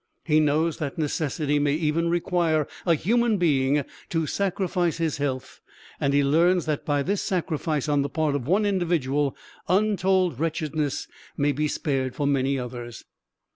[0.25, 5.61] He knows that necessity may even require a human being to sacrifice his health,
[5.99, 9.37] and he learns that by this sacrifice on the part of one individual
[9.69, 13.05] untold wretchedness may be spared for many others.